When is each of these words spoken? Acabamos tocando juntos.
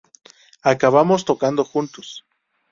Acabamos 0.63 1.23
tocando 1.29 1.63
juntos. 1.63 2.07